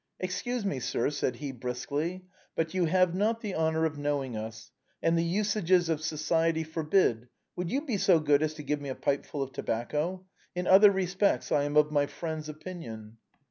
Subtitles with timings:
[0.19, 4.71] "Excuse me, sir," said he briskly," but you have not the honor of knowing us;
[4.99, 8.89] and the usages of society forbid— would you be so good as to give me
[8.89, 10.25] a pipeful of tobacco?
[10.55, 13.17] In other respects I am of my friends' opinion."